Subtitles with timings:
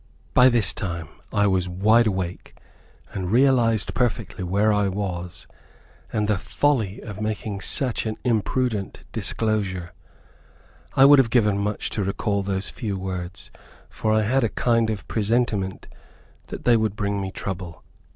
[0.33, 2.55] By this time, I was wide awake,
[3.13, 5.45] and realized perfectly where I was,
[6.11, 9.93] and the folly of making such an imprudent disclosure.
[10.95, 13.51] I would have given much to recall those few words,
[13.89, 15.85] for I had a kind of presentiment
[16.47, 17.83] that they would bring me trouble.